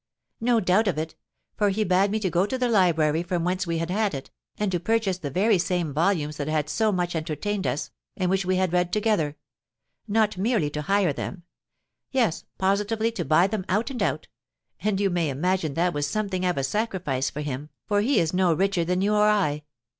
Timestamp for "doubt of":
0.59-0.97